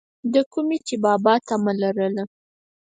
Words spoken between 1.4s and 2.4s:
طمع لرله،